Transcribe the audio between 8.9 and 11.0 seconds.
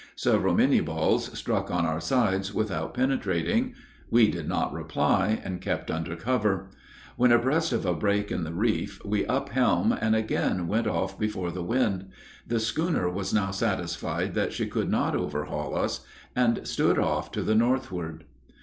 we up helm, and again went